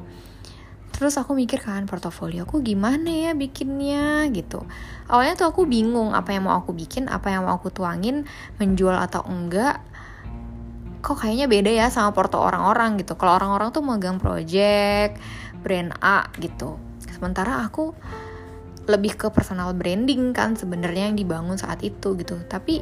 Terus 0.97 1.19
aku 1.21 1.37
mikir 1.37 1.61
kan, 1.61 1.85
portofolio 1.85 2.49
aku 2.49 2.65
gimana 2.65 3.11
ya 3.11 3.33
bikinnya 3.37 4.25
gitu. 4.33 4.65
Awalnya 5.13 5.37
tuh 5.37 5.53
aku 5.53 5.69
bingung 5.69 6.17
apa 6.17 6.33
yang 6.33 6.49
mau 6.49 6.57
aku 6.57 6.73
bikin, 6.73 7.13
apa 7.13 7.29
yang 7.35 7.45
mau 7.45 7.61
aku 7.61 7.69
tuangin, 7.69 8.25
menjual 8.57 8.97
atau 8.97 9.21
enggak. 9.29 9.83
Kok 11.05 11.21
kayaknya 11.21 11.53
beda 11.53 11.71
ya 11.75 11.87
sama 11.93 12.17
porto 12.17 12.41
orang-orang 12.41 12.97
gitu. 12.97 13.13
Kalau 13.21 13.37
orang-orang 13.37 13.77
tuh 13.77 13.85
megang 13.85 14.17
project, 14.17 15.21
brand 15.61 15.93
A 16.01 16.33
gitu. 16.41 16.81
Sementara 17.03 17.61
aku 17.67 17.93
lebih 18.89 19.19
ke 19.19 19.29
personal 19.29 19.75
branding 19.77 20.33
kan 20.33 20.57
sebenarnya 20.57 21.13
yang 21.13 21.19
dibangun 21.19 21.61
saat 21.61 21.85
itu 21.85 22.17
gitu. 22.17 22.41
Tapi 22.49 22.81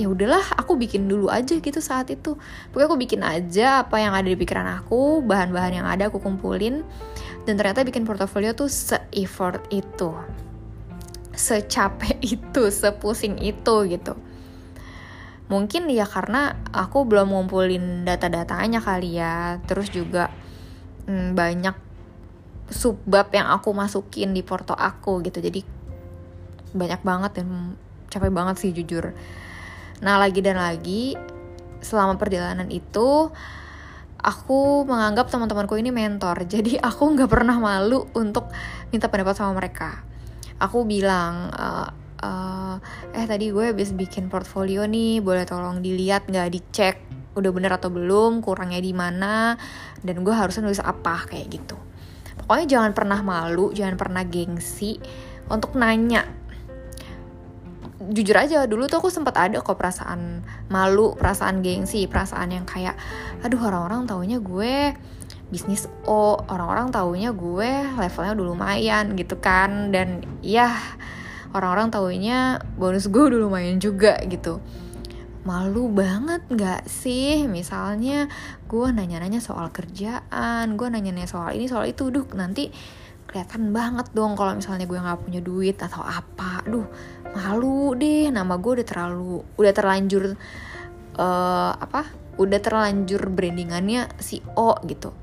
ya 0.00 0.08
udahlah 0.08 0.56
aku 0.56 0.80
bikin 0.80 1.04
dulu 1.04 1.28
aja 1.28 1.52
gitu 1.52 1.80
saat 1.82 2.08
itu. 2.08 2.36
Pokoknya 2.72 2.86
aku 2.88 2.98
bikin 2.98 3.20
aja 3.20 3.84
apa 3.84 4.00
yang 4.00 4.16
ada 4.16 4.24
di 4.24 4.38
pikiran 4.38 4.64
aku 4.80 5.20
bahan-bahan 5.24 5.82
yang 5.82 5.86
ada 5.88 6.08
aku 6.08 6.20
kumpulin 6.22 6.80
dan 7.44 7.54
ternyata 7.58 7.84
bikin 7.84 8.08
portofolio 8.08 8.56
tuh 8.56 8.72
se-effort 8.72 9.60
itu. 9.68 10.16
Secapek 11.32 12.20
itu 12.40 12.62
sepusing 12.72 13.36
itu 13.40 13.74
gitu. 13.88 14.16
Mungkin 15.52 15.92
ya 15.92 16.08
karena 16.08 16.56
aku 16.72 17.04
belum 17.04 17.28
ngumpulin 17.28 18.08
data-datanya 18.08 18.80
kali 18.80 19.20
ya 19.20 19.60
terus 19.68 19.92
juga 19.92 20.32
hmm, 21.04 21.36
banyak 21.36 21.76
subbab 22.72 23.28
yang 23.36 23.52
aku 23.52 23.76
masukin 23.76 24.32
di 24.32 24.40
porto 24.40 24.72
aku 24.72 25.20
gitu. 25.20 25.44
Jadi 25.44 25.60
banyak 26.72 27.04
banget 27.04 27.44
dan 27.44 27.76
capek 28.08 28.32
banget 28.32 28.56
sih 28.56 28.72
jujur 28.72 29.12
Nah 30.02 30.18
lagi 30.18 30.42
dan 30.42 30.58
lagi 30.58 31.14
selama 31.82 32.18
perjalanan 32.18 32.70
itu 32.70 33.30
aku 34.22 34.86
menganggap 34.86 35.30
teman-temanku 35.30 35.78
ini 35.78 35.90
mentor. 35.90 36.46
Jadi 36.52 36.78
aku 36.78 37.14
nggak 37.14 37.30
pernah 37.30 37.58
malu 37.58 38.06
untuk 38.18 38.50
minta 38.90 39.10
pendapat 39.10 39.34
sama 39.38 39.58
mereka. 39.58 40.02
Aku 40.62 40.86
bilang, 40.86 41.50
uh, 41.50 41.90
uh, 42.22 42.76
eh 43.10 43.26
tadi 43.26 43.50
gue 43.50 43.74
habis 43.74 43.90
bikin 43.90 44.30
portfolio 44.30 44.86
nih, 44.86 45.18
boleh 45.18 45.42
tolong 45.42 45.82
dilihat 45.82 46.30
nggak 46.30 46.48
dicek 46.54 46.96
udah 47.32 47.50
bener 47.50 47.72
atau 47.72 47.88
belum, 47.88 48.44
kurangnya 48.44 48.78
di 48.78 48.92
mana, 48.92 49.56
dan 50.04 50.20
gue 50.20 50.34
harusnya 50.36 50.68
nulis 50.68 50.84
apa 50.84 51.24
kayak 51.24 51.48
gitu. 51.48 51.80
Pokoknya 52.44 52.78
jangan 52.78 52.92
pernah 52.92 53.20
malu, 53.24 53.72
jangan 53.72 53.96
pernah 53.96 54.22
gengsi 54.28 55.00
untuk 55.48 55.74
nanya 55.80 56.28
jujur 58.10 58.34
aja 58.34 58.66
dulu 58.66 58.90
tuh 58.90 58.98
aku 58.98 59.10
sempat 59.12 59.38
ada 59.38 59.62
kok 59.62 59.78
perasaan 59.78 60.42
malu, 60.72 61.14
perasaan 61.14 61.62
gengsi, 61.62 62.10
perasaan 62.10 62.50
yang 62.50 62.66
kayak 62.66 62.98
aduh 63.46 63.62
orang-orang 63.62 64.10
taunya 64.10 64.42
gue 64.42 64.96
bisnis 65.52 65.84
O, 66.08 66.40
orang-orang 66.48 66.88
taunya 66.88 67.28
gue 67.36 67.70
levelnya 68.00 68.32
udah 68.32 68.46
lumayan 68.56 69.12
gitu 69.14 69.36
kan. 69.36 69.92
Dan 69.92 70.24
ya 70.40 70.72
orang-orang 71.52 71.92
taunya 71.92 72.56
bonus 72.80 73.12
gue 73.12 73.20
udah 73.20 73.38
lumayan 73.38 73.76
juga 73.76 74.16
gitu. 74.24 74.64
Malu 75.44 75.92
banget 75.92 76.40
gak 76.48 76.88
sih? 76.88 77.44
Misalnya 77.44 78.32
gue 78.64 78.88
nanya-nanya 78.88 79.44
soal 79.44 79.68
kerjaan 79.68 80.80
gue 80.80 80.88
nanya-nanya 80.88 81.28
soal 81.28 81.52
ini 81.52 81.68
soal 81.68 81.84
itu 81.84 82.08
duh 82.08 82.24
nanti 82.32 82.72
kelihatan 83.32 83.72
banget 83.72 84.12
dong 84.12 84.36
kalau 84.36 84.52
misalnya 84.52 84.84
gue 84.84 85.00
nggak 85.00 85.24
punya 85.24 85.40
duit 85.40 85.80
atau 85.80 86.04
apa. 86.04 86.60
Duh 86.68 86.84
malu 87.32 87.96
deh 87.96 88.28
nama 88.28 88.60
gue 88.60 88.72
udah 88.76 88.86
terlalu 88.86 89.40
udah 89.56 89.72
terlanjur 89.72 90.36
uh, 91.16 91.72
apa? 91.72 92.12
Udah 92.36 92.60
terlanjur 92.60 93.32
brandingannya 93.32 94.12
si 94.20 94.44
O 94.52 94.76
gitu. 94.84 95.16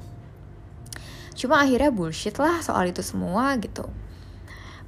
Cuma 1.38 1.62
akhirnya 1.62 1.94
bullshit 1.94 2.34
lah 2.42 2.66
soal 2.66 2.90
itu 2.90 3.06
semua 3.06 3.54
gitu. 3.62 3.86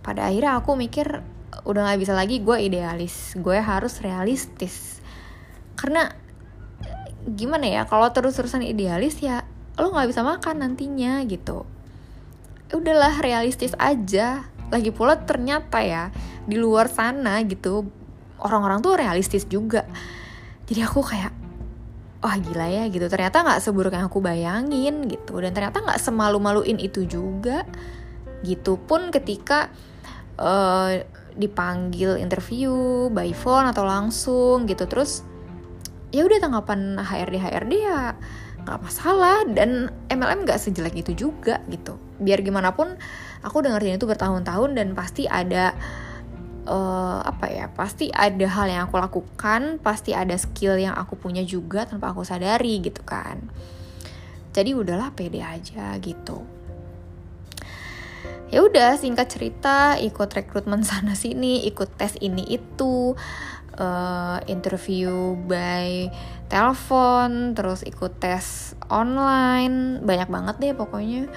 Pada 0.02 0.26
akhirnya 0.26 0.58
aku 0.58 0.74
mikir 0.74 1.22
udah 1.62 1.82
nggak 1.86 2.02
bisa 2.02 2.18
lagi 2.18 2.42
gue 2.42 2.58
idealis 2.58 3.38
gue 3.38 3.62
harus 3.62 4.02
realistis. 4.02 4.98
Karena 5.78 6.10
gimana 7.22 7.70
ya 7.70 7.86
kalau 7.86 8.10
terus-terusan 8.10 8.66
idealis 8.66 9.22
ya 9.22 9.46
lo 9.78 9.94
nggak 9.94 10.10
bisa 10.10 10.26
makan 10.26 10.66
nantinya 10.66 11.22
gitu 11.30 11.70
udahlah 12.78 13.20
realistis 13.20 13.76
aja. 13.76 14.48
Lagi 14.72 14.92
pula 14.96 15.20
ternyata 15.20 15.84
ya 15.84 16.14
di 16.48 16.56
luar 16.56 16.88
sana 16.88 17.44
gitu 17.44 17.88
orang-orang 18.40 18.80
tuh 18.80 18.96
realistis 18.96 19.44
juga. 19.48 19.84
Jadi 20.68 20.80
aku 20.84 21.04
kayak 21.04 21.34
wah 22.22 22.38
gila 22.38 22.68
ya 22.72 22.84
gitu. 22.88 23.06
Ternyata 23.12 23.44
nggak 23.44 23.60
seburuk 23.60 23.92
yang 23.92 24.08
aku 24.08 24.24
bayangin 24.24 25.10
gitu. 25.10 25.40
Dan 25.44 25.52
ternyata 25.52 25.84
nggak 25.84 26.00
semalu-maluin 26.00 26.80
itu 26.80 27.04
juga. 27.04 27.68
Gitu 28.42 28.80
pun 28.80 29.12
ketika 29.14 29.70
uh, 30.42 31.02
dipanggil 31.36 32.20
interview 32.20 33.08
by 33.12 33.32
phone 33.32 33.72
atau 33.72 33.88
langsung 33.88 34.68
gitu 34.68 34.84
terus 34.88 35.24
ya 36.12 36.28
udah 36.28 36.44
tanggapan 36.44 37.00
HRD 37.00 37.36
HRD 37.40 37.74
ya 37.80 38.20
nggak 38.62 38.80
masalah 38.82 39.44
dan 39.52 39.90
MLM 40.08 40.46
nggak 40.46 40.62
sejelek 40.62 41.02
itu 41.02 41.28
juga 41.28 41.60
gitu. 41.68 41.98
Biar 42.22 42.46
gimana 42.46 42.74
pun 42.78 42.94
aku 43.42 43.66
udah 43.66 43.78
itu 43.82 44.06
bertahun-tahun 44.06 44.78
dan 44.78 44.94
pasti 44.94 45.26
ada 45.26 45.74
uh, 46.70 47.22
apa 47.26 47.50
ya 47.50 47.66
pasti 47.74 48.14
ada 48.14 48.46
hal 48.46 48.68
yang 48.70 48.82
aku 48.86 49.02
lakukan 49.02 49.82
pasti 49.82 50.14
ada 50.14 50.38
skill 50.38 50.78
yang 50.78 50.94
aku 50.94 51.18
punya 51.18 51.42
juga 51.42 51.90
tanpa 51.90 52.14
aku 52.14 52.22
sadari 52.22 52.82
gitu 52.82 53.02
kan. 53.02 53.42
Jadi 54.52 54.76
udahlah 54.76 55.16
pede 55.16 55.42
aja 55.42 55.96
gitu. 55.98 56.44
Ya 58.52 58.68
udah 58.68 59.00
singkat 59.00 59.32
cerita 59.32 59.96
ikut 59.98 60.28
rekrutmen 60.28 60.84
sana 60.90 61.16
sini 61.16 61.66
ikut 61.66 61.96
tes 61.96 62.20
ini 62.20 62.46
itu 62.52 63.16
uh, 63.80 64.38
interview 64.52 65.40
by 65.48 66.12
telepon 66.52 67.56
terus 67.56 67.88
ikut 67.88 68.20
tes 68.20 68.76
online 68.92 70.04
banyak 70.04 70.28
banget 70.28 70.56
deh 70.60 70.74
pokoknya. 70.76 71.32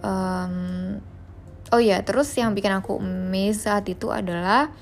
Um, 0.00 1.04
oh 1.68 1.82
ya 1.82 2.00
terus 2.00 2.32
yang 2.40 2.56
bikin 2.56 2.72
aku 2.72 2.96
amazed 2.96 3.68
saat 3.68 3.84
itu 3.92 4.08
adalah 4.08 4.72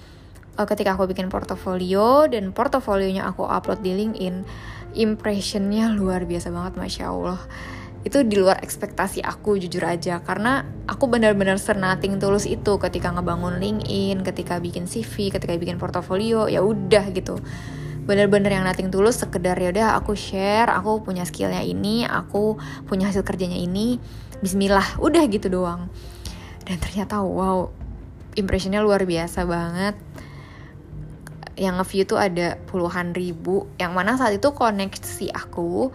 uh, 0.54 0.66
ketika 0.70 0.94
aku 0.94 1.10
bikin 1.10 1.26
portofolio 1.26 2.30
dan 2.30 2.54
portofolionya 2.54 3.26
aku 3.26 3.42
upload 3.42 3.82
di 3.82 3.98
LinkedIn 3.98 4.46
impressionnya 4.94 5.90
luar 5.98 6.22
biasa 6.22 6.54
banget 6.54 6.78
masya 6.78 7.10
allah. 7.10 7.42
Itu 8.04 8.20
di 8.20 8.36
luar 8.36 8.60
ekspektasi 8.60 9.24
aku 9.24 9.56
jujur 9.56 9.80
aja. 9.80 10.20
Karena 10.20 10.60
aku 10.84 11.08
benar-benar 11.08 11.56
senating 11.56 12.20
tulus 12.20 12.44
itu 12.44 12.76
ketika 12.76 13.08
ngebangun 13.08 13.56
LinkedIn, 13.58 14.20
ketika 14.22 14.60
bikin 14.60 14.84
CV, 14.84 15.32
ketika 15.32 15.56
bikin 15.56 15.80
portofolio 15.80 16.46
ya 16.46 16.60
udah 16.60 17.08
gitu 17.16 17.40
bener-bener 18.04 18.52
yang 18.52 18.68
nating 18.68 18.92
tulus 18.92 19.16
sekedar 19.16 19.56
ya 19.56 19.72
udah 19.72 19.88
aku 19.96 20.12
share 20.12 20.68
aku 20.68 21.00
punya 21.00 21.24
skillnya 21.24 21.64
ini 21.64 22.04
aku 22.04 22.60
punya 22.84 23.08
hasil 23.08 23.24
kerjanya 23.24 23.56
ini 23.56 23.96
Bismillah 24.44 25.00
udah 25.00 25.24
gitu 25.32 25.48
doang. 25.48 25.88
Dan 26.68 26.76
ternyata 26.76 27.24
wow 27.24 27.72
impressionnya 28.36 28.84
luar 28.84 29.08
biasa 29.08 29.48
banget. 29.48 29.96
Yang 31.56 31.74
nge-view 31.80 32.04
tuh 32.04 32.18
ada 32.20 32.60
puluhan 32.68 33.16
ribu 33.16 33.64
yang 33.80 33.96
mana 33.96 34.20
saat 34.20 34.36
itu 34.36 34.52
koneksi 34.52 35.32
aku 35.32 35.94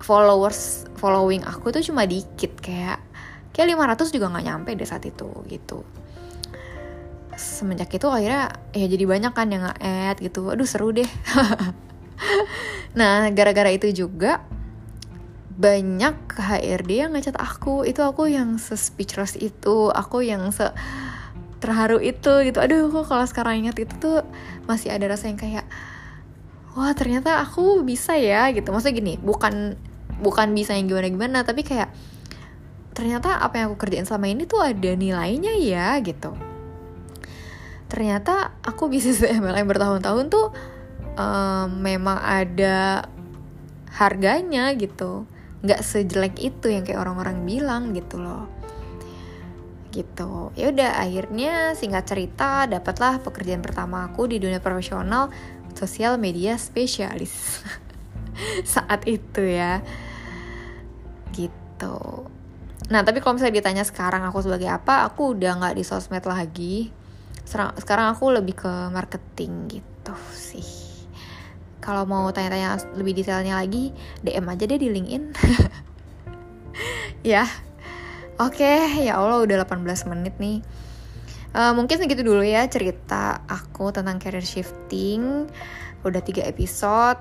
followers 0.00 0.88
following 0.96 1.44
aku 1.44 1.68
tuh 1.68 1.84
cuma 1.84 2.08
dikit 2.08 2.56
kayak 2.64 3.02
kayak 3.52 3.76
500 3.76 4.14
juga 4.14 4.32
nggak 4.32 4.46
nyampe 4.46 4.70
deh 4.76 4.86
saat 4.86 5.04
itu 5.08 5.26
gitu 5.48 5.82
semenjak 7.36 7.92
itu 7.92 8.08
akhirnya 8.08 8.56
ya 8.72 8.86
jadi 8.88 9.04
banyak 9.04 9.32
kan 9.36 9.48
yang 9.52 9.68
nge-add 9.68 10.16
gitu. 10.24 10.50
Aduh 10.50 10.66
seru 10.68 10.90
deh. 10.90 11.08
Nah 12.96 13.28
gara-gara 13.28 13.68
itu 13.68 13.92
juga 13.92 14.40
banyak 15.52 16.32
HRD 16.32 16.90
yang 17.04 17.12
ngechat 17.12 17.36
aku. 17.36 17.84
Itu 17.84 18.00
aku 18.00 18.32
yang 18.32 18.56
se 18.56 18.72
speechless 18.72 19.36
itu. 19.36 19.92
Aku 19.92 20.24
yang 20.24 20.48
se 20.48 20.72
terharu 21.60 22.00
itu 22.00 22.32
gitu. 22.48 22.56
Aduh 22.56 22.88
kok 22.88 23.12
kalau 23.12 23.28
sekarang 23.28 23.68
ingat 23.68 23.76
itu 23.84 23.92
tuh 24.00 24.24
masih 24.64 24.96
ada 24.96 25.12
rasa 25.12 25.28
yang 25.28 25.36
kayak 25.36 25.68
wah 26.72 26.96
ternyata 26.96 27.44
aku 27.44 27.84
bisa 27.84 28.16
ya 28.16 28.48
gitu. 28.56 28.72
Maksudnya 28.72 28.96
gini 28.96 29.14
bukan 29.20 29.76
bukan 30.24 30.56
bisa 30.56 30.72
yang 30.72 30.88
gimana 30.88 31.12
gimana 31.12 31.38
tapi 31.44 31.60
kayak 31.60 31.92
ternyata 32.96 33.44
apa 33.44 33.60
yang 33.60 33.66
aku 33.72 33.84
kerjain 33.84 34.08
selama 34.08 34.32
ini 34.32 34.48
tuh 34.48 34.64
ada 34.64 34.96
nilainya 34.96 35.52
ya 35.60 36.00
gitu 36.00 36.55
ternyata 37.86 38.58
aku 38.62 38.90
bisnis 38.90 39.22
MLM 39.42 39.66
bertahun-tahun 39.66 40.26
tuh 40.30 40.46
um, 41.16 41.68
memang 41.80 42.18
ada 42.20 43.08
harganya 43.96 44.70
gitu. 44.76 45.24
Nggak 45.64 45.82
sejelek 45.82 46.36
itu 46.38 46.68
yang 46.70 46.84
kayak 46.84 47.00
orang-orang 47.00 47.42
bilang 47.48 47.96
gitu 47.96 48.20
loh. 48.20 48.46
Gitu. 49.90 50.52
Ya 50.54 50.68
udah 50.70 51.00
akhirnya 51.00 51.72
singkat 51.72 52.04
cerita 52.04 52.68
dapatlah 52.68 53.24
pekerjaan 53.24 53.64
pertama 53.64 54.04
aku 54.04 54.28
di 54.28 54.36
dunia 54.36 54.60
profesional 54.60 55.32
sosial 55.72 56.20
media 56.20 56.60
spesialis. 56.60 57.64
Saat 58.76 59.08
itu 59.08 59.40
ya. 59.40 59.80
Gitu. 61.32 61.98
Nah 62.86 63.00
tapi 63.02 63.18
kalau 63.24 63.40
misalnya 63.40 63.58
ditanya 63.58 63.84
sekarang 63.88 64.22
aku 64.28 64.44
sebagai 64.44 64.68
apa 64.68 65.08
aku 65.08 65.32
udah 65.34 65.58
nggak 65.58 65.74
di 65.80 65.82
sosmed 65.82 66.22
lagi 66.28 67.05
sekarang 67.46 68.12
aku 68.12 68.34
lebih 68.34 68.58
ke 68.58 68.72
marketing 68.90 69.80
gitu 69.80 70.14
sih. 70.34 70.66
Kalau 71.78 72.02
mau 72.02 72.26
tanya-tanya 72.34 72.98
lebih 72.98 73.14
detailnya 73.14 73.62
lagi 73.62 73.94
DM 74.26 74.46
aja 74.50 74.64
deh 74.66 74.78
di 74.78 74.88
LinkedIn. 74.90 75.24
Ya. 77.24 77.42
Oke 78.38 78.62
okay, 78.62 79.08
ya 79.08 79.18
Allah 79.18 79.42
udah 79.42 79.66
18 79.66 79.82
menit 80.12 80.38
nih. 80.38 80.62
Uh, 81.56 81.72
mungkin 81.72 81.98
segitu 81.98 82.20
dulu 82.20 82.44
ya 82.44 82.68
cerita 82.70 83.42
aku 83.48 83.90
tentang 83.90 84.20
career 84.22 84.44
shifting. 84.44 85.48
Udah 86.06 86.22
tiga 86.22 86.46
episode. 86.46 87.18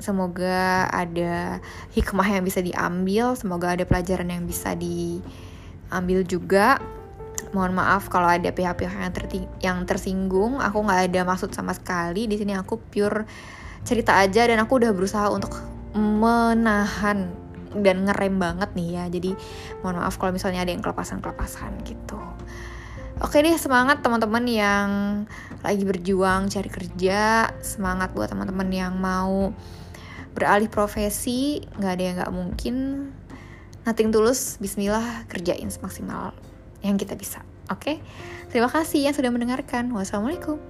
Semoga 0.00 0.88
ada 0.88 1.60
hikmah 1.92 2.26
yang 2.26 2.42
bisa 2.42 2.58
diambil. 2.58 3.36
Semoga 3.36 3.76
ada 3.76 3.84
pelajaran 3.84 4.32
yang 4.32 4.48
bisa 4.48 4.72
diambil 4.74 6.24
juga 6.24 6.80
mohon 7.50 7.74
maaf 7.74 8.06
kalau 8.06 8.30
ada 8.30 8.50
pihak-pihak 8.54 8.94
yang, 8.94 9.12
yang 9.62 9.78
tersinggung. 9.86 10.62
Aku 10.62 10.82
nggak 10.86 11.10
ada 11.10 11.20
maksud 11.26 11.50
sama 11.50 11.74
sekali. 11.74 12.30
Di 12.30 12.38
sini 12.38 12.54
aku 12.54 12.78
pure 12.78 13.26
cerita 13.82 14.18
aja 14.20 14.46
dan 14.46 14.60
aku 14.62 14.78
udah 14.78 14.92
berusaha 14.94 15.26
untuk 15.32 15.56
menahan 15.96 17.32
dan 17.74 17.96
ngerem 18.06 18.38
banget 18.38 18.70
nih 18.74 18.88
ya. 18.98 19.04
Jadi 19.10 19.30
mohon 19.82 19.98
maaf 19.98 20.18
kalau 20.18 20.34
misalnya 20.34 20.62
ada 20.62 20.70
yang 20.70 20.82
kelepasan-kelepasan 20.82 21.82
gitu. 21.86 22.18
Oke 23.20 23.44
deh 23.44 23.52
semangat 23.60 24.00
teman-teman 24.00 24.44
yang 24.48 24.88
lagi 25.60 25.84
berjuang 25.84 26.48
cari 26.48 26.70
kerja. 26.72 27.50
Semangat 27.60 28.16
buat 28.16 28.32
teman-teman 28.32 28.68
yang 28.70 28.94
mau 28.96 29.52
beralih 30.32 30.70
profesi. 30.70 31.60
Nggak 31.76 31.92
ada 31.98 32.02
yang 32.02 32.14
nggak 32.22 32.32
mungkin. 32.32 32.74
Nothing 33.84 34.14
tulus. 34.14 34.56
Bismillah 34.62 35.26
kerjain 35.28 35.68
semaksimal 35.68 36.49
yang 36.84 37.00
kita 37.00 37.16
bisa. 37.16 37.42
Oke, 37.70 37.76
okay? 37.76 37.96
terima 38.50 38.70
kasih 38.70 39.06
yang 39.06 39.14
sudah 39.14 39.30
mendengarkan. 39.30 39.90
Wassalamualaikum. 39.94 40.69